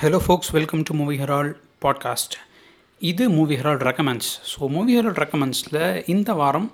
Hello 0.00 0.18
folks 0.18 0.50
welcome 0.50 0.82
to 0.82 0.94
Movie 0.94 1.16
Herald 1.16 1.50
podcast 1.84 2.34
இது 3.00 3.28
Movie 3.28 3.54
Herald 3.56 3.80
recommends 3.80 4.30
so 4.50 4.68
Movie 4.68 4.96
Herald 4.96 5.18
ரெக்கமெண்ட்ஸில் 5.18 5.78
இந்த 6.06 6.32
வாரம் 6.32 6.68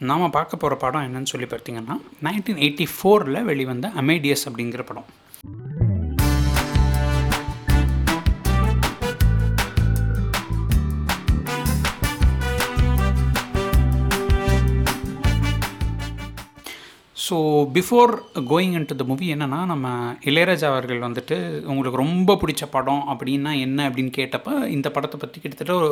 நாம் 0.00 0.30
பார்க்க 0.30 0.56
போகிற 0.56 0.76
படம் 0.76 1.04
என்னன்னு 1.06 1.32
சொல்லி 1.32 1.46
பார்த்தீங்கன்னா 1.46 1.96
நைன்டீன் 2.22 2.56
எயிட்டி 2.58 2.88
ஃபோரில் 2.94 3.44
வெளிவந்த 3.44 3.88
அமேடியஸ் 3.94 4.48
அப்படிங்கிற 4.48 4.82
படம். 4.82 5.08
So 17.32 17.38
before 17.76 18.10
going 18.50 18.74
into 18.78 18.96
the 19.00 19.04
movie 19.10 19.26
என்னென்னா 19.34 19.58
நம்ம 19.70 19.86
இளையராஜா 20.30 20.66
அவர்கள் 20.72 20.98
வந்துட்டு 21.04 21.36
உங்களுக்கு 21.70 22.00
ரொம்ப 22.02 22.36
பிடிச்ச 22.42 22.64
படம் 22.74 23.04
அப்படின்னா 23.12 23.52
என்ன? 23.66 23.78
அப்படின்னு 23.88 24.12
கேட்டப்போ 24.18 24.52
இந்த 24.74 24.88
படத்தை 24.96 25.18
பற்றி 25.20 25.38
கிட்டத்தட்ட 25.42 25.74
ஒரு 25.80 25.88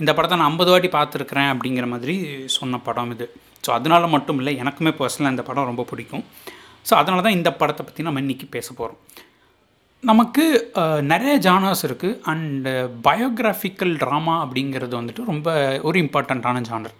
இந்த 0.00 0.10
படத்தை 0.16 0.36
நான் 0.38 0.50
ஐம்பது 0.50 0.72
வாட்டி 0.72 0.88
பார்த்துருக்குறேன் 0.96 1.50
அப்படிங்கிற 1.52 1.88
மாதிரி 1.92 2.16
சொன்ன 2.56 2.80
படம் 2.88 3.12
இது. 3.14 3.26
ஸோ 3.66 3.70
அதனால 3.78 4.06
மட்டும் 4.14 4.40
இல்லை 4.42 4.54
எனக்குமே 4.62 4.92
பர்சனலாக 5.00 5.34
இந்த 5.34 5.44
படம் 5.50 5.68
ரொம்ப 5.70 5.84
பிடிக்கும். 5.90 6.24
ஸோ 6.88 6.94
அதனால 7.00 7.22
தான் 7.26 7.38
இந்த 7.38 7.52
படத்தை 7.60 7.84
பற்றி 7.84 8.08
நம்ம 8.08 8.22
இன்றைக்கி 8.24 8.48
பேச 8.56 8.68
போகிறோம் 8.72 9.00
நமக்கு 10.02 10.44
நிறைய 11.12 11.34
ஜானர்ஸ் 11.48 11.86
இருக்குது 11.90 12.18
அண்டு 12.32 12.72
பயோகிராஃபிக்கல் 13.08 13.94
ட்ராமா 14.04 14.36
அப்படிங்கிறது 14.44 14.94
வந்துட்டு 15.00 15.30
ரொம்ப 15.32 15.48
ஒரு 15.88 15.98
இம்பார்ட்டண்ட்டான 16.06 16.64
ஜானர் 16.70 16.96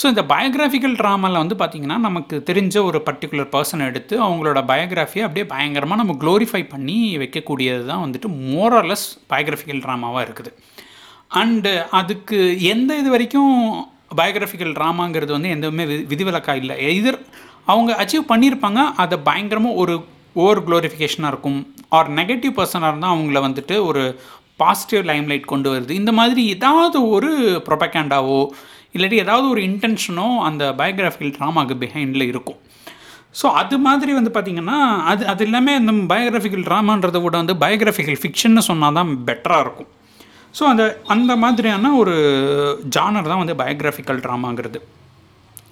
ஸோ 0.00 0.04
இந்த 0.12 0.22
பயோகிராஃபிக்கல் 0.32 0.96
ட்ராமாவில் 1.00 1.40
வந்து 1.42 1.56
பார்த்திங்கன்னா 1.60 1.98
நமக்கு 2.06 2.36
தெரிஞ்ச 2.48 2.76
ஒரு 2.88 2.98
பர்டிகுலர் 3.08 3.50
பர்சனை 3.54 3.84
எடுத்து 3.90 4.14
அவங்களோட 4.26 4.60
பயோகிராஃபியை 4.70 5.24
அப்படியே 5.26 5.46
பயங்கரமாக 5.52 6.00
நம்ம 6.02 6.16
க்ளோரிஃபை 6.22 6.62
பண்ணி 6.72 6.96
வைக்கக்கூடியது 7.22 7.84
தான் 7.90 8.02
வந்துட்டு 8.04 8.28
மோரலஸ் 8.50 9.06
பயோகிராஃபிக்கல் 9.32 9.82
ட்ராமாவாக 9.84 10.24
இருக்குது. 10.26 10.52
அண்டு 11.42 11.74
அதுக்கு 12.00 12.38
எந்த 12.72 12.90
இது 13.02 13.08
வரைக்கும் 13.14 13.52
பயோகிராஃபிக்கல் 14.20 14.74
ட்ராமாங்கிறது 14.78 15.32
வந்து 15.36 15.52
எதுவுமே 15.54 15.84
வி 15.90 15.96
விதிவிலக்காக 16.10 16.60
இல்லை. 16.62 16.74
எதிர் 16.90 17.20
அவங்க 17.72 17.90
அச்சீவ் 18.02 18.30
பண்ணியிருப்பாங்க 18.32 18.80
அதை 19.04 19.16
பயங்கரமாக 19.28 19.80
ஒரு 19.82 19.94
ஓவர் 20.42 20.64
க்ளோரிஃபிகேஷனாக 20.66 21.32
இருக்கும். 21.32 21.58
ஆர் 21.96 22.08
நெகட்டிவ் 22.20 22.54
பர்சனாக 22.58 22.90
இருந்தால் 22.92 23.14
அவங்கள 23.14 23.40
வந்துட்டு 23.48 23.74
ஒரு 23.88 24.02
பாசிட்டிவ் 24.62 25.02
லைம்லைட் 25.10 25.50
கொண்டு 25.52 25.68
வருது. 25.72 25.92
இந்த 26.00 26.12
மாதிரி 26.18 26.42
ஏதாவது 26.54 26.98
ஒரு 27.14 27.30
ப்ரொபகேண்டாவோ 27.68 28.40
இல்லாட்டி 28.94 29.18
ஏதாவது 29.24 29.46
ஒரு 29.54 29.60
இன்டென்ஷனோ 29.70 30.26
அந்த 30.48 30.64
பயோகிராஃபிக்கல் 30.80 31.34
ட்ராமாவுக்கு 31.38 31.76
பிஹைண்டில் 31.82 32.26
இருக்கும். 32.32 32.58
ஸோ 33.40 33.46
அது 33.60 33.76
மாதிரி 33.86 34.10
வந்து 34.18 34.30
பார்த்திங்கன்னா 34.34 34.78
அது 35.12 35.22
அது 35.32 35.42
எல்லாமே 35.48 35.72
இந்த 35.80 35.92
பயோகிராஃபிக்கல் 36.12 36.66
ட்ராமான்றதை 36.68 37.20
விட 37.24 37.36
வந்து 37.42 37.56
பயோகிராஃபிக்கல் 37.64 38.18
ஃபிக்ஷன்னு 38.22 38.62
சொன்னால் 38.70 38.98
தான் 38.98 39.10
பெட்டராக 39.28 39.64
இருக்கும். 39.66 39.90
ஸோ 40.58 40.62
அந்த 40.72 40.82
அந்த 41.14 41.32
மாதிரியான 41.44 41.90
ஒரு 42.00 42.14
ஜானர் 42.96 43.30
தான் 43.32 43.42
வந்து 43.42 43.56
பயோகிராஃபிக்கல் 43.62 44.22
ட்ராமாங்கிறது 44.26 44.80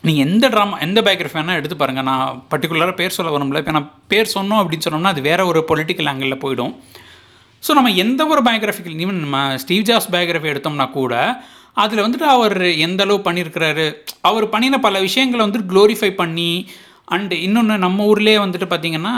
நீங்கள் 0.07 0.25
எந்த 0.27 0.45
ட்ராமா 0.53 0.77
எந்த 0.86 0.98
பயோகிராஃபி 1.07 1.39
வேணால் 1.39 1.59
எடுத்து 1.61 1.77
பாருங்கள் 1.81 2.07
நான் 2.09 2.39
பர்டிகுலராக 2.53 2.95
பேர் 3.01 3.17
சொல்ல 3.17 3.33
வரும்ல 3.34 3.61
இப்போ 3.62 3.75
நான் 3.77 3.89
பேர் 4.12 4.34
சொன்னோம் 4.36 4.61
அப்படின்னு 4.62 4.86
சொன்னோம்னா 4.86 5.12
அது 5.14 5.23
வேறு 5.29 5.42
ஒரு 5.51 5.61
பொலிட்டிக்கல் 5.70 6.09
ஆங்கிளில் 6.12 6.42
போயிடும். 6.45 6.73
ஸோ 7.62 7.70
நம்ம 7.79 7.91
எந்த 8.05 8.23
ஒரு 8.34 8.41
பயோகிராஃபிக்கல் 8.48 8.97
ஈவன் 9.05 9.20
நம்ம 9.25 9.41
ஸ்டீவ் 9.64 9.84
ஜாப்ஸ் 9.91 10.12
பயோகிராஃபி 10.14 10.51
எடுத்தோம்னா 10.53 10.86
கூட 11.01 11.14
அதில் 11.77 12.05
வந்துட்டு 12.05 12.27
அவர் 12.37 12.56
எந்த 12.87 13.03
அளவு 13.06 13.19
பண்ணியிருக்கிறாரு 13.27 13.84
அவர் 14.31 14.47
பண்ணின 14.55 14.81
பல 14.87 14.97
விஷயங்களை 15.09 15.42
வந்துட்டு 15.45 15.70
க்ளோரிஃபை 15.73 16.11
பண்ணி 16.23 16.51
அண்டு 17.14 17.37
இன்னொன்று 17.45 17.75
நம்ம 17.84 18.05
ஊர்லேயே 18.11 18.39
வந்துட்டு 18.42 18.67
பார்த்திங்கன்னா 18.73 19.12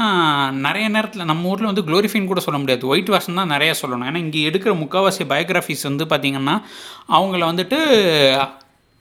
நிறைய 0.67 0.87
நேரத்தில் 0.95 1.29
நம்ம 1.31 1.51
ஊரில் 1.53 1.71
வந்து 1.71 1.85
க்ளோரிஃபைன்னு 1.89 2.31
கூட 2.31 2.41
சொல்ல 2.45 2.59
முடியாது. 2.61 2.85
ஒயிட் 2.93 3.13
வாஷன் 3.15 3.41
தான் 3.41 3.53
நிறைய 3.55 3.73
சொல்லணும். 3.81 4.07
ஏன்னா 4.11 4.21
இங்கே 4.27 4.41
எடுக்கிற 4.49 4.73
முக்கால்வாசி 4.83 5.25
பயோகிராஃபிஸ் 5.33 5.85
வந்து 5.89 6.05
பார்த்திங்கன்னா 6.13 6.55
அவங்கள 7.17 7.43
வந்துட்டு 7.51 7.79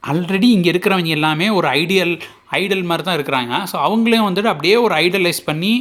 ஆல்ரெடி 0.04 0.48
இங்கே 0.56 0.70
இருக்கிறவங்க 0.72 1.12
எல்லாமே 1.18 1.46
ஒரு 1.58 1.66
ஐடியல் 1.80 2.14
ஐடல் 2.60 2.84
மாதிரி 2.90 3.04
தான் 3.06 3.16
இருக்கிறாங்க. 3.18 3.52
ஸோ 3.70 3.76
அவங்களையும் 3.86 4.28
வந்துட்டு 4.28 4.52
அப்படியே 4.52 4.76
ஒரு 4.86 4.94
ஐடலைஸ் 5.04 5.40
பண்ணி 5.50 5.72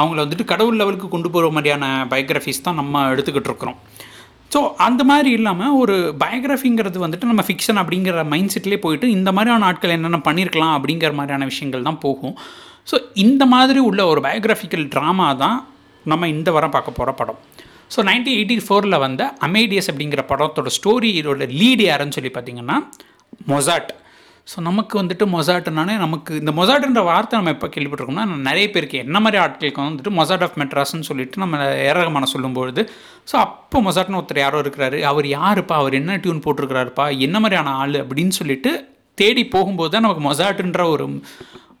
அவங்கள 0.00 0.18
வந்துட்டு 0.24 0.50
கடவுள் 0.52 0.80
லெவலுக்கு 0.80 1.08
கொண்டு 1.14 1.30
போகிற 1.34 1.50
மாதிரியான 1.56 1.84
பயோகிராஃபிஸ் 2.12 2.64
தான் 2.66 2.78
நம்ம 2.80 3.04
எடுத்துக்கிட்டு 3.14 3.50
இருக்கிறோம். 3.52 3.78
ஸோ 4.54 4.60
அந்த 4.86 5.02
மாதிரி 5.10 5.30
இல்லாமல் 5.38 5.74
ஒரு 5.82 5.94
பயோகிராஃபிங்கிறது 6.22 6.98
வந்துட்டு 7.04 7.30
நம்ம 7.30 7.42
ஃபிக்ஷன் 7.48 7.80
அப்படிங்கிற 7.82 8.24
மைண்ட் 8.32 8.52
செட்லேயே 8.54 8.80
போயிட்டு 8.84 9.06
இந்த 9.16 9.30
மாதிரியான 9.36 9.66
ஆட்கள் 9.70 9.94
என்னென்ன 9.96 10.20
பண்ணியிருக்கலாம் 10.28 10.74
அப்படிங்கிற 10.78 11.12
மாதிரியான 11.18 11.48
விஷயங்கள் 11.52 11.86
தான் 11.88 12.00
போகும். 12.06 12.34
ஸோ 12.90 12.96
இந்த 13.24 13.42
மாதிரி 13.54 13.80
உள்ள 13.88 14.00
ஒரு 14.12 14.20
பயோகிராஃபிக்கல் 14.26 14.86
ட்ராமா 14.94 15.28
தான் 15.44 15.58
நம்ம 16.04 16.28
இந்த 16.28 16.48
வாரம் 16.56 16.74
பார்க்க 16.76 16.98
போகிற 16.98 17.12
படம். 17.20 17.40
ஸோ 17.94 18.00
நைன்டீன் 18.08 18.36
எயிட்டி 18.38 18.56
ஃபோரில் 18.66 19.02
வந்த 19.06 19.22
அமேடியஸ் 19.48 19.90
அப்படிங்கிற 19.90 20.22
படத்தோட 20.30 20.70
ஸ்டோரி 20.78 21.10
இதோட 21.20 21.46
லீடு 21.60 21.84
யாருன்னு 21.90 22.16
சொல்லி 22.18 22.32
பார்த்தீங்கன்னா 22.36 22.76
மொசாட் 23.50 23.90
ஸோ 24.46 24.56
நமக்கு 24.60 24.94
வந்துட்டு 25.00 25.24
மொசாட்டுனானே 25.26 25.94
நமக்கு 25.96 26.32
இந்த 26.34 26.52
மொசாட்டுன்ற 26.52 27.00
வார்த்தை 27.04 27.38
நம்ம 27.38 27.52
எப்போ 27.54 27.68
கேள்விப்பட்டிருக்கோம்னா 27.68 28.24
நிறைய 28.48 28.66
பேருக்கு 28.70 28.98
என்ன 28.98 29.20
மாதிரி 29.20 29.38
ஆட்களுக்கு 29.42 29.80
வந்துட்டு 29.82 30.12
மொசாட் 30.18 30.44
ஆஃப் 30.46 30.58
மெட்ராஸ்ன்னு 30.62 31.08
சொல்லிட்டு 31.08 31.42
நம்ம 31.44 31.58
ஏரகமான 31.88 32.28
சொல்லும்பொழுது 32.34 32.82
ஸோ 33.32 33.36
அப்போ 33.36 33.80
மொசாட்னு 33.80 34.18
ஒருத்தர் 34.20 34.44
யாரோ 34.44 34.60
இருக்கிறாரு 34.64 35.00
அவர் 35.02 35.28
யாருப்பா 35.28 35.76
அவர் 35.76 35.94
என்ன 35.94 36.18
டியூன் 36.18 36.44
போட்டிருக்கிறாருப்பா 36.46 37.06
என்ன 37.18 37.40
மாதிரியான 37.40 37.74
ஆள் 37.82 37.96
அப்படின்னு 38.02 38.34
சொல்லிட்டு 38.40 38.72
தேடி 39.18 39.44
போகும்போது 39.48 39.90
தான் 39.90 40.06
நமக்கு 40.06 40.24
மொசாட்டுன்ற 40.28 40.82
ஒரு 40.94 41.06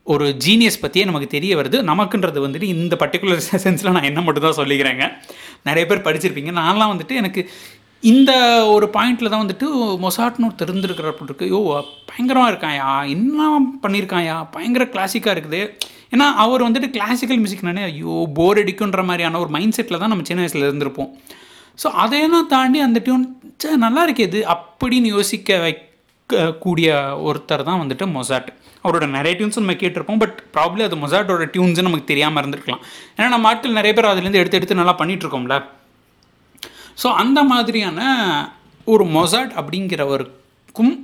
ஒரு 0.06 0.26
ஜீனியஸ் 0.44 0.82
பற்றியே 0.82 1.04
நமக்கு 1.04 1.28
தெரிய 1.28 1.52
வருது. 1.56 1.78
நமக்குன்றது 1.90 2.40
வந்துட்டு 2.44 2.68
இந்த 2.74 2.94
பர்டிகுலர் 3.02 3.40
சென்ஸில் 3.64 3.94
நான் 3.96 4.08
என்ன 4.10 4.20
மட்டும் 4.20 4.46
தான் 4.46 4.58
சொல்லிக்கிறேங்க. 4.58 5.04
நிறைய 5.68 5.84
பேர் 5.86 6.06
படிச்சிருப்பீங்க. 6.06 6.52
நான்லாம் 6.60 6.92
வந்துட்டு 6.92 7.14
எனக்கு 7.22 7.42
இந்த 8.10 8.30
ஒரு 8.72 8.86
பாயிண்டில் 8.94 9.30
தான் 9.32 9.42
வந்துட்டு 9.42 9.66
மொசாட்னு 10.02 10.46
ஒருத்தர் 10.48 10.70
இருந்திருக்கிறப்ப 10.70 11.46
யோ 11.52 11.60
பயங்கரமாக 12.08 12.50
இருக்காயா 12.52 12.88
என்ன 13.14 13.46
பண்ணியிருக்காயா 13.84 14.34
பயங்கர 14.54 14.84
கிளாசிக்காக 14.94 15.34
இருக்குது. 15.36 15.60
ஏன்னா 16.14 16.26
அவர் 16.44 16.64
வந்துட்டு 16.66 16.88
கிளாசிக்கல் 16.96 17.40
மியூசிக்னாலே 17.42 17.84
ஐயோ 17.90 18.16
போர் 18.36 18.60
அடிக்குன்ற 18.62 19.02
மாதிரியான 19.08 19.40
ஒரு 19.44 19.50
மைண்ட் 19.56 19.76
செட்டில் 19.76 20.00
தான் 20.02 20.12
நம்ம 20.12 20.26
சின்ன 20.28 20.42
வயசில் 20.44 20.66
இருந்திருப்போம். 20.68 21.10
ஸோ 21.82 21.86
அதையெல்லாம் 22.02 22.46
தாண்டி 22.52 22.78
அந்த 22.86 22.98
டியூன் 23.06 23.24
சே 23.62 23.70
நல்லா 23.86 24.02
இருக்கே 24.06 24.26
இது. 24.30 24.42
அப்படின்னு 24.54 25.08
யோசிக்க 25.16 25.58
வைக்க 25.64 26.44
கூடிய 26.64 26.90
ஒருத்தர் 27.28 27.66
தான் 27.70 27.80
வந்துட்டு 27.82 28.06
மொசாட். 28.16 28.50
அவரோட 28.84 29.06
நிறைய 29.16 29.32
டியூன்ஸும் 29.38 29.64
நம்ம 29.64 29.78
கேட்டிருப்போம். 29.82 30.20
பட் 30.24 30.36
ப்ராப்ளி 30.56 30.84
அது 30.88 30.96
மொசாட்டோட 31.04 31.46
டியூன்ஸ் 31.56 31.82
நமக்கு 31.88 32.10
தெரியாமல் 32.12 32.42
இருந்திருக்கலாம். 32.42 32.84
ஏன்னா 33.16 33.28
நம்ம 33.34 33.50
ஆட்கள் 33.52 33.78
நிறைய 33.80 33.94
பேர் 33.98 34.12
அதுலேருந்து 34.12 34.42
எடுத்து 34.42 34.60
எடுத்து 34.60 34.80
நல்லா 34.82 34.94
பண்ணிகிட்ருக்கோம்ல 35.00 35.56
இருக்கோம்ல. 35.56 35.58
ஸோ 36.98 37.08
அந்த 37.14 37.44
மாதிரியான 37.44 38.00
ஒரு 38.86 39.04
மொசாட் 39.04 39.52
அப்படிங்கிறவருக்கும் 39.56 40.94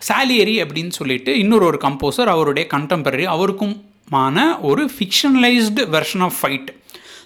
சாலியரி 0.00 0.56
அப்படின்னு 0.62 0.92
சொல்லிட்டு 0.92 1.38
இன்னொரு 1.38 1.64
ஒரு 1.66 1.78
கம்போசர் 1.82 2.30
அவருடைய 2.30 2.66
கண்டெம்பரரி 2.70 3.26
அவருக்குமான 3.28 4.38
ஒரு 4.60 4.90
fictionalised 4.90 5.84
version 5.88 6.20
of 6.20 6.38
fight 6.40 6.70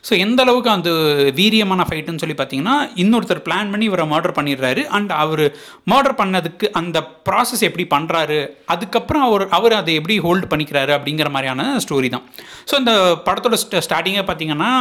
so 0.07 0.13
எந்த 0.25 0.41
அளவுக்கு 0.45 0.71
அந்த 0.75 0.91
வீரியமான 1.39 1.85
ஃபைட்டுன்னு 1.89 2.23
சொல்லி 2.23 2.37
பார்த்தீங்கன்னா 2.41 2.75
இன்னொருத்தர் 3.03 3.43
பிளான் 3.47 3.71
பண்ணி 3.73 3.87
இவரை 3.91 4.05
மர்டர் 4.13 4.37
பண்ணிடுறாரு. 4.39 4.83
அண்ட் 4.97 5.13
அவர் 5.23 5.45
மர்டர் 5.93 6.17
பண்ணதுக்கு 6.21 6.67
அந்த 6.81 6.99
ப்ராசஸ் 7.29 7.67
எப்படி 7.69 7.87
பண்ணுறாரு 7.95 8.41
அதுக்கப்புறம் 8.75 9.25
அவர் 9.29 9.45
அவர் 9.59 9.75
அதை 9.81 9.95
எப்படி 10.01 10.17
ஹோல்டு 10.27 10.51
பண்ணிக்கிறாரு 10.53 10.95
அப்படிங்கிற 10.99 11.31
மாதிரியான 11.37 11.69
ஸ்டோரி 11.87 12.11
தான். 12.17 12.27
ஸோ 12.71 12.75
இந்த 12.83 12.93
படத்தோட 13.29 13.59
ஸ்டார்டிங்கே 13.87 14.25
பார்த்தீங்கன்னா 14.31 14.73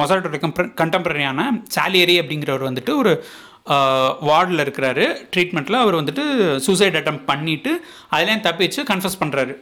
மொசாட்டோட 0.00 0.40
கண்டெம்பரரியான 0.82 1.48
சாலியரி 1.76 2.16
அப்படிங்கிறவர் 2.22 2.68
வந்துட்டு 2.70 2.94
ஒரு 3.02 3.14
வார்டில் 4.26 4.62
இருக்கிறாரு. 4.62 5.04
ட்ரீட்மெண்ட்டில் 5.32 5.80
அவர் 5.80 5.98
வந்துட்டு 5.98 6.22
சூசைட் 6.64 6.98
அட்டம் 6.98 7.20
பண்ணிவிட்டு 7.28 7.72
அதுலேயும் 8.12 8.44
தப்பிச்சு 8.46 8.80
கன்ஃபஸ் 8.88 9.20
பண்ணுறாரு 9.20 9.52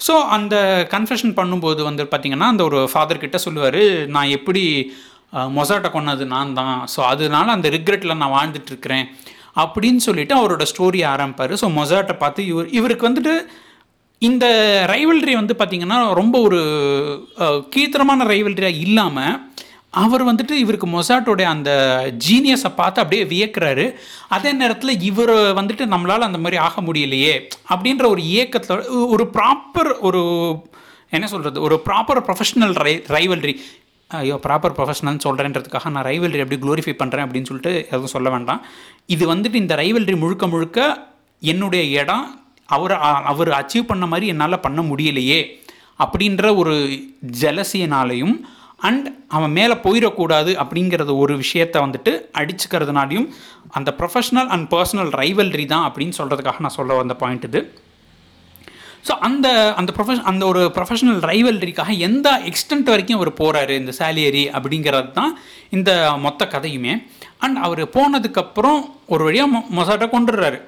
ஸோ 0.00 0.14
அந்த 0.34 0.54
கன்ஃபெஷன் 0.92 1.34
பண்ணும்போது 1.36 1.80
வந்து 1.84 2.04
பார்த்திங்கன்னா 2.06 2.50
அந்த 2.50 2.64
ஒரு 2.64 2.80
ஃபாதர்கிட்ட 2.92 3.38
சொல்லுவார் 3.42 3.82
நான் 4.14 4.34
எப்படி 4.36 4.62
மொசாட்டை 5.54 5.88
கொன்னது 5.90 6.24
நான் 6.30 6.54
தான். 6.54 6.78
ஸோ 6.92 7.00
அதனால 7.10 7.46
அந்த 7.52 7.68
ரிக்ரெட்டில் 7.74 8.18
நான் 8.18 8.36
வாழ்ந்துட்டுருக்கிறேன் 8.36 9.04
அப்படின்னு 9.56 10.00
சொல்லிட்டு 10.04 10.34
அவரோட 10.36 10.64
ஸ்டோரி 10.70 11.00
ஆரம்பிப்பார். 11.10 11.52
ஸோ 11.60 11.68
மொசாட்டை 11.76 12.14
பார்த்து 12.18 12.40
இவர் 12.46 12.68
இவருக்கு 12.76 13.08
வந்துட்டு 13.08 13.34
இந்த 14.22 14.46
ரைவல்ரி 14.90 15.34
வந்து 15.36 15.54
பார்த்திங்கன்னா 15.56 15.98
ரொம்ப 16.18 16.36
ஒரு 16.46 16.58
அஹ், 17.40 17.60
கீழ்த்தரமான 17.72 18.24
ரைவல்ரியாக 18.30 18.82
இல்லாமல் 18.82 19.36
அவர் 19.92 20.22
வந்துட்டு 20.26 20.50
இவருக்கு 20.50 20.86
மொசாட்டோடைய 20.86 21.42
அந்த 21.42 21.70
ஜீனியஸை 22.26 22.70
பார்த்து 22.76 23.02
அப்படியே 23.02 23.24
வியக்கிறாரு. 23.32 23.94
அதே 24.28 24.52
நேரத்தில் 24.52 25.00
இவர் 25.00 25.30
வந்துட்டு 25.30 25.86
நம்மளால் 25.94 26.28
அந்த 26.28 26.38
மாதிரி 26.38 26.56
ஆக 26.56 26.80
முடியலையே 26.80 27.34
அப்படின்ற 27.72 28.06
ஒரு 28.06 28.22
இயக்கத்தில் 28.22 28.86
ஒரு 29.14 29.30
ப்ராப்பர் 29.36 29.98
ஒரு 30.00 30.22
என்ன 31.10 31.26
சொல்கிறது 31.26 31.60
ஒரு 31.60 31.82
ப்ராப்பர் 31.86 32.20
ப்ரொஃபஷனல் 32.26 32.74
ரை 32.84 32.94
ரைவல்ரி 33.08 33.54
ஐயோ 34.10 34.40
ப்ராப்பர் 34.46 34.76
ப்ரொஃபஷனல்னு 34.76 35.24
சொல்கிறேன்றதுக்காக 35.24 35.90
நான் 35.90 36.04
ரைவல்ரி 36.04 36.40
அப்படி 36.44 36.60
க்ளோரிஃபை 36.62 36.94
பண்ணுறேன் 37.02 37.24
அப்படின்னு 37.26 37.48
சொல்லிட்டு 37.50 37.74
எதுவும் 37.90 38.14
சொல்ல 38.14 38.30
வேண்டாம். 38.30 38.62
இது 39.06 39.34
வந்துட்டு 39.34 39.54
இந்த 39.54 39.74
ரைவல்ரி 39.74 40.16
முழுக்க 40.18 40.46
முழுக்க 40.46 41.08
என்னுடைய 41.42 42.00
இடம் 42.00 42.24
அவர் 42.66 42.94
அவர் 43.32 43.48
அச்சீவ் 43.48 43.82
பண்ண 43.82 44.06
மாதிரி 44.06 44.26
என்னால் 44.26 44.60
பண்ண 44.60 44.80
முடியலையே 44.82 45.40
அப்படின்ற 45.98 46.56
ஒரு 46.56 46.74
ஜலசியனாலையும் 47.40 48.34
அண்ட் 48.88 49.06
அவன் 49.36 49.54
மேலே 49.58 49.74
போயிடக்கூடாது 49.84 50.52
அப்படிங்கிறது 50.62 51.12
ஒரு 51.22 51.34
விஷயத்த 51.42 51.76
வந்துட்டு 51.84 52.12
அடிச்சுக்கிறதுனாலையும் 52.40 53.28
அந்த 53.78 53.90
ப்ரொஃபஷ்னல் 54.00 54.50
அண்ட் 54.54 54.66
பர்சனல் 54.74 55.12
ரைவல்ரி 55.22 55.66
தான் 55.74 55.86
அப்படின்னு 55.88 56.18
சொல்கிறதுக்காக 56.20 56.64
நான் 56.66 56.78
சொல்ல 56.78 56.98
வந்த 57.00 57.16
பாயிண்ட் 57.22 57.46
இது. 57.50 57.62
ஸோ 59.08 59.12
அந்த 59.26 59.48
அந்த 59.80 59.90
ப்ரொஃபஷன் 59.96 60.26
அந்த 60.30 60.44
ஒரு 60.52 60.62
ப்ரொஃபஷனல் 60.76 61.20
ரைவல்ரிக்காக 61.30 61.92
எந்த 62.08 62.28
எக்ஸ்டென்ட் 62.50 62.90
வரைக்கும் 62.92 63.18
அவர் 63.18 63.30
போகிறாரு 63.40 63.74
இந்த 63.82 63.92
சேலியரி 64.00 64.44
அப்படிங்கிறது 64.56 65.10
தான் 65.20 65.32
இந்த 65.76 65.90
மொத்த 66.26 66.48
கதையுமே. 66.54 66.94
அண்ட் 67.44 67.58
அவர் 67.66 67.82
போனதுக்கப்புறம் 67.96 68.80
ஒரு 69.14 69.24
வழியாக 69.28 69.50
மொ 69.54 69.60
மொசாட்டை 69.78 70.08
கொண்டுடுறாரு. 70.16 70.58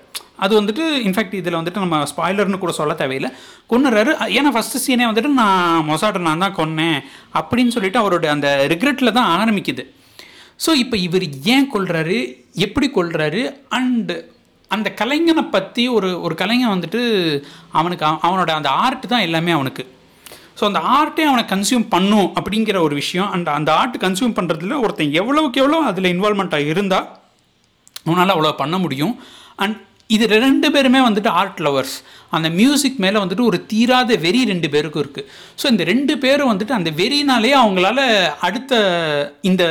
அது 0.42 0.62
வந்துட்டு 0.62 0.84
இன்ஃபேக்ட் 1.06 1.34
இதில் 1.34 1.54
வந்துட்டு 1.54 1.82
நம்ம 1.84 2.02
ஸ்பாய்லர்னு 2.06 2.58
கூட 2.58 2.72
சொல்ல 2.72 2.94
தேவையில்லை. 2.94 3.30
கொன்னுறாரு. 3.70 4.10
ஏன்னா 4.38 4.52
ஃபஸ்ட்டு 4.54 4.82
சீனே 4.86 5.06
வந்துட்டு 5.08 5.30
நான் 5.32 5.88
மொசாட்டை 5.88 6.20
நான் 6.20 6.38
தான் 6.38 6.54
கொன்னேன் 6.54 6.98
அப்படின்னு 7.34 7.68
சொல்லிட்டு 7.68 8.00
அவரோட 8.00 8.26
அந்த 8.26 8.48
ரிக்ரெட்டில் 8.68 9.12
தான் 9.12 9.30
ஆரம்பிக்குது. 9.36 9.84
ஸோ 10.66 10.72
இப்போ 10.74 10.96
இவர் 10.98 11.22
ஏன் 11.46 11.70
கொள்கிறாரு 11.72 12.18
எப்படி 12.58 12.90
கொள்கிறாரு 12.94 13.42
அண்டு 13.70 14.16
அந்த 14.70 14.94
கலைஞனை 15.00 15.50
பற்றி 15.50 15.88
ஒரு 15.88 16.20
ஒரு 16.22 16.34
கலைஞன் 16.34 16.74
வந்துட்டு 16.74 17.00
அவனுக்கு 17.72 18.06
அவ- 18.06 18.20
அவனோட 18.22 18.50
அந்த 18.50 18.68
ஆர்ட் 18.82 19.08
தான் 19.08 19.20
எல்லாமே 19.20 19.50
அவனுக்கு. 19.50 19.84
ஸோ 20.60 20.64
அந்த 20.64 20.80
ஆர்ட்டே 20.90 21.24
அவனை 21.24 21.44
கன்சியூம் 21.44 21.88
பண்ணும் 21.88 22.32
அப்படிங்கிற 22.36 22.80
ஒரு 22.80 22.94
விஷயம். 22.94 23.30
அண்ட் 23.30 23.48
அந்த 23.48 23.70
ஆர்ட் 23.74 23.96
கன்சியூம் 24.00 24.36
பண்ணுறதுல 24.36 24.80
ஒருத்தன் 24.80 25.12
எவ்வளவுக்கு 25.12 25.60
எவ்வளோ 25.60 25.80
அதில் 25.82 26.12
இன்வால்மெண்ட்டாக 26.14 26.66
இருந்தால் 26.66 27.08
அவனால் 28.06 28.34
அவ்வளோ 28.34 28.52
பண்ண 28.56 28.78
முடியும். 28.78 29.14
அண்ட் 29.56 29.78
இது 30.14 30.24
ரெண்டு 30.46 30.68
பேருமே 30.74 31.00
வந்துட்டு 31.06 31.30
ஆர்ட் 31.40 31.60
லவர்ஸ் 31.66 31.94
அந்த 32.36 32.48
மியூசிக் 32.60 33.00
மேலே 33.04 33.18
வந்துட்டு 33.22 33.46
ஒரு 33.50 33.58
தீராத 33.72 34.16
வெறி 34.24 34.40
ரெண்டு 34.50 34.68
பேருக்கும் 34.74 35.02
இருக்குது 35.04 35.26
ஸோ 35.60 35.64
இந்த 35.72 35.84
ரெண்டு 35.90 36.14
பேரும் 36.24 36.50
வந்துட்டு 36.52 36.76
அந்த 36.78 36.90
வெறினாலே 37.00 37.52
அவங்களால 37.62 38.00
அடுத்த 38.48 38.72
இந்த 39.50 39.64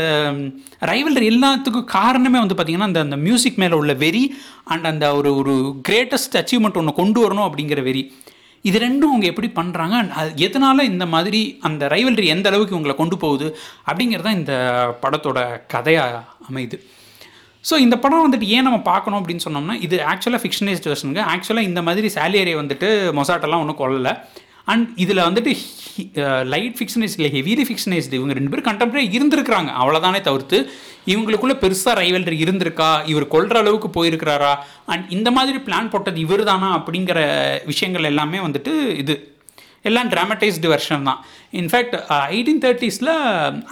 ரைவல்ரி 0.92 1.28
எல்லாத்துக்கும் 1.34 1.90
காரணமே 1.98 2.40
வந்து 2.44 2.58
பார்த்திங்கன்னா 2.58 2.90
அந்த 2.92 3.02
அந்த 3.06 3.18
மியூசிக் 3.28 3.62
மேலே 3.64 3.78
உள்ள 3.82 3.96
வெறி 4.04 4.24
அண்ட் 4.74 4.90
அந்த 4.92 5.08
ஒரு 5.20 5.32
ஒரு 5.42 5.56
கிரேட்டஸ்ட் 5.90 6.40
அச்சீவ்மெண்ட் 6.42 6.80
ஒன்று 6.82 7.00
கொண்டு 7.02 7.20
வரணும் 7.26 7.48
அப்படிங்கிற 7.48 7.82
வெறி. 7.90 8.04
இது 8.66 8.78
ரெண்டும் 8.80 9.12
அவங்க 9.12 9.28
எப்படி 9.30 9.48
பண்ணுறாங்க 9.60 9.96
அண்ட் 10.00 10.12
அது 10.22 10.32
எதனால் 10.48 10.90
இந்த 10.90 11.06
மாதிரி 11.14 11.40
அந்த 11.68 11.84
ரைவல்ரி 11.94 12.28
எந்த 12.36 12.50
அளவுக்கு 12.50 12.76
இவங்களை 12.76 12.96
கொண்டு 13.00 13.16
போகுது? 13.24 13.48
அப்படிங்கிறது 13.88 14.28
தான் 14.28 14.40
இந்த 14.40 14.56
படத்தோட 15.04 15.40
கதையாக 15.74 16.20
அமையுது. 16.50 16.78
ஸோ 17.70 17.76
இந்த 17.86 17.96
படம் 18.04 18.24
வந்துட்டு 18.26 18.48
ஏன் 18.56 18.66
நம்ம 18.68 18.80
பார்க்கணும் 18.92 19.20
அப்படின்னு 19.22 19.46
சொன்னோம்னா 19.48 19.76
இது 19.86 19.98
ஆக்சுவலாக 20.12 20.42
ஃபிக்ஷனைஸ்ட் 20.44 20.88
வெர்ஷனுங்க 20.92 21.24
ஆக்சுவலாக 21.34 21.70
இந்த 21.70 21.82
மாதிரி 21.88 22.08
சாலியரை 22.16 22.54
வந்துட்டு 22.62 22.88
மொசாட்டெல்லாம் 23.20 23.64
ஒன்றும் 23.64 23.82
கொள்ளலை 23.82 24.14
அண்ட் 24.72 24.88
இதில் 25.04 25.26
வந்துட்டு 25.28 25.52
லைட் 26.54 26.76
ஃபிக்ஷனைஸ் 26.78 27.16
இல்லை 27.18 27.30
ஹெவிலி 27.38 27.64
ஃபிக்ஷனைஸ்டு 27.68 28.18
இவங்க 28.20 28.34
ரெண்டு 28.38 28.52
பேரும் 28.52 28.68
கண்டெம்பரரி 28.68 29.04
இருந்திருக்கிறாங்க. 29.18 29.70
அவ்வளோதானே 29.82 30.20
தவிர்த்து 30.28 30.58
இவங்களுக்குள்ளே 31.12 31.56
பெருசாக 31.64 31.94
ரைவல்ரி 32.02 32.38
இருந்திருக்கா? 32.46 32.90
இவர் 33.12 33.26
கொள்கிற 33.34 33.60
அளவுக்கு 33.64 33.90
போயிருக்கிறாரா? 33.98 34.52
அண்ட் 34.94 35.06
இந்த 35.18 35.30
மாதிரி 35.38 35.60
பிளான் 35.68 35.92
போட்டது 35.94 36.20
இவர் 36.26 36.44
தானா 36.50 36.70
அப்படிங்கிற 36.80 37.20
விஷயங்கள் 37.72 38.10
எல்லாமே 38.12 38.40
வந்துட்டு 38.48 38.74
இது. 39.04 39.16
எல்லாம் 39.86 40.10
ட்ராமடைஸ்டு 40.14 40.72
வெர்ஷன் 40.74 41.08
தான். 41.10 41.20
இன்ஃபேக்ட் 41.62 41.96
எயிட்டீன் 42.34 42.62
தேர்ட்டிஸில் 42.66 43.12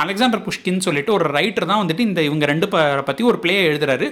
அலெக்சாண்டர் 0.04 0.44
புஷ்கின் 0.48 0.86
சொல்லிட்டு 0.88 1.12
ஒரு 1.18 1.26
ரைட்டர் 1.38 1.70
தான் 1.72 1.82
வந்துட்டு 1.84 2.08
இந்த 2.10 2.22
இவங்க 2.30 2.46
ரெண்டு 2.54 2.68
ப 2.74 2.78
பற்றி 3.10 3.24
ஒரு 3.32 3.40
பிளே 3.46 3.58
எழுதுறாரு. 3.70 4.10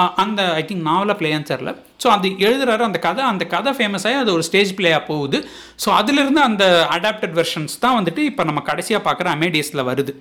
Uh, 0.00 0.10
அந்த 0.22 0.40
ஐ 0.58 0.60
திங்க் 0.66 0.84
நாவலாக 0.88 1.16
பிளேயான்னு 1.20 1.48
தெரில 1.48 1.70
ஸோ 2.02 2.08
அது 2.16 2.28
எழுதுறாரு 2.46 2.82
அந்த 2.86 2.98
கதை 3.06 3.22
அந்த 3.30 3.44
கதை 3.54 3.70
ஃபேமஸ் 3.78 4.04
ஆகி 4.08 4.18
அது 4.20 4.30
ஒரு 4.36 4.44
ஸ்டேஜ் 4.48 4.70
பிளேயாக 4.78 5.02
போகுது. 5.08 5.38
ஸோ 5.84 5.88
அதிலிருந்து 6.00 6.40
அந்த 6.48 6.64
அடாப்டட் 6.96 7.34
வெர்ஷன்ஸ் 7.38 7.74
தான் 7.84 7.96
வந்துட்டு 7.96 8.24
இப்போ 8.30 8.44
நம்ம 8.50 8.60
கடைசியாக 8.68 9.02
பார்க்குற 9.06 9.30
அமேடியஸில் 9.36 9.82
வருது. 9.90 10.12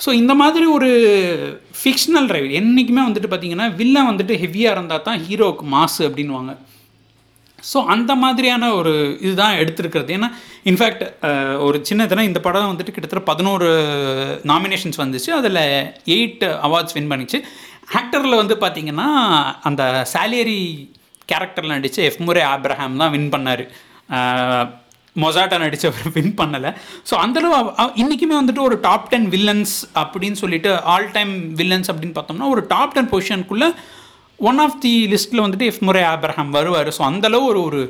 ஸோ 0.00 0.12
இந்த 0.20 0.34
மாதிரி 0.42 0.68
ஒரு 0.76 0.90
ஃபிக்ஷனல் 1.80 2.28
ரைவ் 2.36 2.48
என்றைக்குமே 2.60 3.02
வந்துட்டு 3.08 3.30
பார்த்தீங்கன்னா 3.32 3.68
வில்லன் 3.80 4.08
வந்துட்டு 4.10 4.36
ஹெவியாக 4.44 4.76
இருந்தால் 4.76 5.04
தான் 5.08 5.20
ஹீரோவுக்கு 5.26 5.66
மாசு 5.76 6.00
அப்படின்வாங்க 6.08 6.54
ஸோ 7.70 7.78
அந்த 7.94 8.12
மாதிரியான 8.22 8.70
ஒரு 8.78 8.92
இதுதான் 9.26 9.58
எடுத்திருக்கிறது. 9.62 10.10
ஏன்னா 10.18 10.28
இன்ஃபேக்ட் 10.70 11.04
ஒரு 11.66 11.78
சின்ன 11.90 12.24
இந்த 12.30 12.42
படம் 12.46 12.70
வந்துட்டு 12.72 12.94
கிட்டத்தட்ட 12.96 13.24
பதினோரு 13.32 13.68
நாமினேஷன்ஸ் 14.52 15.02
வந்துச்சு. 15.02 15.30
அதில் 15.40 15.62
எயிட் 16.16 16.44
அவார்ட்ஸ் 16.68 16.96
வின் 16.98 17.10
பண்ணிச்சு. 17.12 17.40
ஆக்டரில் 18.00 18.40
வந்து 18.42 18.56
பார்த்திங்கன்னா 18.64 19.08
அந்த 19.70 19.82
சாலியரி 20.12 20.60
கேரக்டரில் 21.30 21.76
நடித்த 21.76 21.98
எஃப்முரே 22.10 22.44
ஆப்ரஹாம் 22.52 23.00
தான் 23.02 23.12
வின் 23.16 23.32
பண்ணார். 23.34 23.64
மொசாட்டா 25.22 25.56
நடித்தவர் 25.62 26.12
வின் 26.14 26.36
பண்ணலை. 26.38 26.70
ஸோ 27.08 27.14
அந்தளவு 27.24 27.56
இன்றைக்குமே 28.02 28.34
வந்துட்டு 28.38 28.62
ஒரு 28.68 28.76
டாப் 28.86 29.10
டென் 29.12 29.26
வில்லன்ஸ் 29.34 29.74
அப்படின்னு 30.02 30.38
சொல்லிட்டு 30.42 30.70
ஆல் 30.92 31.08
டைம் 31.16 31.32
வில்லன்ஸ் 31.58 31.90
அப்படின்னு 31.92 32.16
பார்த்தோம்னா 32.18 32.48
ஒரு 32.54 32.62
டாப் 32.72 32.94
டென் 32.96 33.10
பொசிஷனுக்குள்ளே 33.12 33.68
ஒன் 34.48 34.58
ஆஃப் 34.64 34.78
தி 34.84 34.94
லிஸ்ட்டில் 35.12 35.44
வந்துட்டு 35.44 35.68
எஃப் 35.72 35.84
முறை 35.88 36.02
ஆப்ரஹாம் 36.14 36.50
வருவார். 36.56 36.90
ஸோ 36.96 37.02
அந்தளவு 37.10 37.44
ஒரு 37.52 37.60
ஒரு 37.68 37.80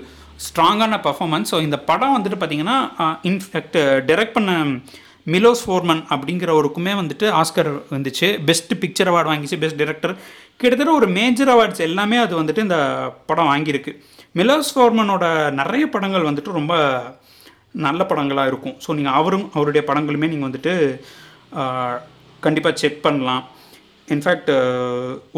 ஸ்ட்ராங்கான 0.47 0.99
பர்ஃபாமன்ஸ் 1.07 1.51
ஸோ 1.53 1.59
இந்த 1.67 1.79
படம் 1.91 2.15
வந்துட்டு 2.17 2.39
பார்த்தீங்கன்னா 2.41 2.77
இன்ஃபேக்ட் 3.31 3.79
டைரக்ட் 4.09 4.37
பண்ண 4.37 4.53
மிலோஸ் 5.35 5.63
ஃபோர்மன் 5.65 6.01
அப்படிங்கிறவருக்குமே 6.15 6.93
வந்துட்டு 7.01 7.27
ஆஸ்கர் 7.41 7.71
வந்துச்சு. 7.95 8.29
பெஸ்ட் 8.49 8.73
பிக்சர் 8.83 9.11
அவார்டு 9.11 9.31
வாங்கிச்சு. 9.33 9.59
பெஸ்ட் 9.65 9.81
டிரெக்டர் 9.83 10.15
கிட்டத்தட்ட 10.61 10.93
ஒரு 11.01 11.09
மேஜர் 11.19 11.51
அவார்ட்ஸ் 11.55 11.85
எல்லாமே 11.89 12.17
அது 12.25 12.35
வந்துட்டு 12.41 12.65
இந்த 12.67 12.79
படம் 13.29 13.51
வாங்கியிருக்கு. 13.53 13.93
மிலோஸ் 14.41 14.73
ஃபோர்மனோட 14.75 15.25
நிறைய 15.61 15.85
படங்கள் 15.95 16.29
வந்துட்டு 16.29 16.59
ரொம்ப 16.59 16.75
நல்ல 17.87 18.01
படங்களாக 18.11 18.51
இருக்கும். 18.53 18.77
ஸோ 18.85 18.91
நீங்கள் 18.99 19.17
அவரும் 19.21 19.47
அவருடைய 19.57 19.83
படங்களுமே 19.91 20.31
நீங்கள் 20.33 20.49
வந்துட்டு 20.49 20.75
கண்டிப்பாக 22.47 22.75
செக் 22.83 23.03
பண்ணலாம். 23.07 23.43
In fact 24.17 24.51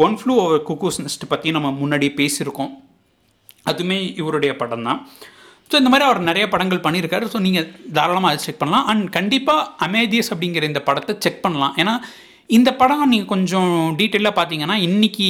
One 0.05 0.17
Flew 0.19 0.33
Over 0.43 0.65
Cuckoo's 0.69 0.99
Nest 1.05 1.31
பற்றி 1.33 1.55
நம்ம 1.57 1.71
முன்னாடி 1.81 2.09
பேசியிருக்கோம். 2.19 2.73
அதுவுமே 3.71 3.97
இவருடைய 4.21 4.51
படம் 4.61 4.85
தான் 4.89 4.99
ஸோ 5.69 5.75
இந்த 5.81 5.89
மாதிரி 5.91 6.05
அவர் 6.07 6.19
நிறைய 6.27 6.45
படங்கள் 6.53 6.83
பண்ணியிருக்காரு. 6.85 7.25
ஸோ 7.33 7.37
நீங்கள் 7.45 7.67
தாராளமாக 7.97 8.31
அதை 8.31 8.41
செக் 8.43 8.59
பண்ணலாம். 8.61 8.85
அண்ட் 8.91 9.05
கண்டிப்பாக 9.15 9.61
அமேதியஸ் 9.85 10.29
அப்படிங்கிற 10.33 10.65
இந்த 10.71 10.81
படத்தை 10.89 11.13
செக் 11.25 11.41
பண்ணலாம். 11.45 11.73
ஏன்னா 11.81 11.93
இந்த 12.57 12.69
படம் 12.81 13.09
நீங்கள் 13.13 13.31
கொஞ்சம் 13.33 13.71
டீட்டெயிலாக 13.99 14.37
பார்த்தீங்கன்னா 14.39 14.75
இன்றைக்கி 14.87 15.29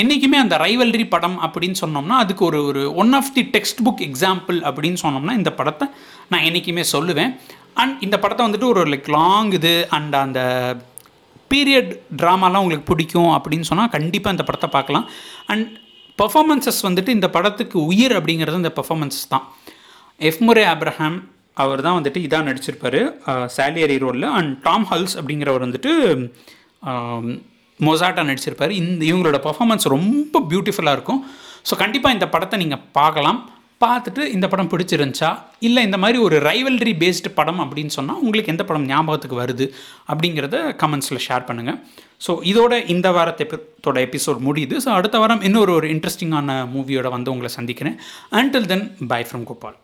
என்றைக்குமே 0.00 0.38
அந்த 0.44 0.56
ரைவல்ரி 0.64 1.04
படம் 1.14 1.36
அப்படின்னு 1.46 1.76
சொன்னோம்னா 1.82 2.16
அதுக்கு 2.24 2.42
ஒரு 2.48 2.58
ஒரு 2.68 2.82
one 3.02 3.12
of 3.18 3.32
the 3.36 3.42
textbook 3.86 4.04
example 4.08 4.58
அப்படின்னு 4.68 5.00
சொன்னோம்னா 5.04 5.34
இந்த 5.40 5.52
படத்தை 5.58 5.88
நான் 6.32 6.46
என்றைக்குமே 6.48 6.84
சொல்லுவேன். 6.94 7.32
அண்ட் 7.82 7.96
இந்த 8.06 8.16
படத்தை 8.22 8.44
வந்துட்டு 8.46 8.70
ஒரு 8.74 8.84
லைக் 8.92 9.10
லாங் 9.18 9.50
இது 9.58 9.74
அண்ட் 9.98 10.16
அந்த 10.24 10.40
பீரியட் 11.52 11.90
ட்ராமாலாம் 12.20 12.62
உங்களுக்கு 12.64 12.88
பிடிக்கும் 12.92 13.32
அப்படின்னு 13.36 13.68
சொன்னால் 13.70 13.92
கண்டிப்பாக 13.96 14.34
இந்த 14.36 14.44
படத்தை 14.48 14.70
பார்க்கலாம். 14.76 15.06
அண்ட் 15.52 15.68
பர்ஃபாமன்சஸ் 16.22 16.80
வந்துட்டு 16.88 17.10
இந்த 17.16 17.28
படத்துக்கு 17.36 17.76
உயிர் 17.90 18.14
அப்படிங்கிறது 18.18 18.62
இந்த 18.62 18.72
பெர்ஃபார்மன்ஸ் 18.78 19.20
தான். 19.34 19.44
எஃப் 20.30 20.42
முரே 20.46 20.64
ஆப்ரஹாம் 20.72 21.18
அவர் 21.62 21.84
தான் 21.86 21.96
வந்துட்டு 21.98 22.20
இதாக 22.26 22.44
நடிச்சிருப்பார். 22.48 23.00
சாலியரி 23.56 23.96
ரோலில் 24.02 24.28
அண்ட் 24.38 24.52
டாம் 24.66 24.84
ஹல்ஸ் 24.90 25.14
அப்படிங்கிறவர் 25.20 25.64
வந்துட்டு 25.66 25.92
மொசாட்டா 27.86 28.22
நடிச்சிருப்பார். 28.30 28.72
இந்த 28.80 29.02
இவங்களோட 29.10 29.38
பர்ஃபாமன்ஸ் 29.46 29.86
ரொம்ப 29.94 30.42
பியூட்டிஃபுல்லாக 30.50 30.96
இருக்கும். 30.98 31.20
ஸோ 31.68 31.74
கண்டிப்பாக 31.82 32.16
இந்த 32.16 32.26
படத்தை 32.34 32.56
நீங்கள் 32.62 32.84
பார்க்கலாம். 32.98 33.40
பார்த்துட்டு 33.84 34.22
இந்த 34.36 34.48
படம் 34.48 34.68
பிடிச்சிருந்துச்சா? 34.68 35.38
இல்லை 35.58 35.82
இந்த 35.84 35.98
மாதிரி 35.98 36.18
ஒரு 36.18 36.36
ரைவல்ரி 36.38 36.92
பேஸ்டு 37.02 37.30
படம் 37.34 37.60
அப்படின்னு 37.60 37.92
சொன்னால் 37.96 38.20
உங்களுக்கு 38.24 38.52
எந்த 38.52 38.64
படம் 38.64 38.86
ஞாபகத்துக்கு 38.86 39.40
வருது 39.42 39.66
அப்படிங்கிறத 40.12 40.56
கமெண்ட்ஸில் 40.82 41.24
ஷேர் 41.28 41.46
பண்ணுங்கள் 41.50 41.78
ஸோ 42.26 42.32
இதோட 42.52 42.88
இந்த 42.94 43.10
வாரத்தோட 43.10 43.98
எபிசோட் 44.06 44.40
முடியுது. 44.48 44.74
ஸோ 44.84 44.88
அடுத்த 44.88 45.18
வாரம் 45.18 45.42
இன்னொரு 45.42 45.72
ஒரு 45.72 45.88
இன்ட்ரெஸ்டிங்கான 45.88 46.56
மூவியோட 46.74 47.08
வந்து 47.08 47.30
உங்களை 47.30 47.52
சந்திக்கிறேன். 47.58 47.96
Until 48.30 48.70
then 48.72 48.96
bye 49.06 49.26
from 49.30 49.42
Gopal 49.42 49.78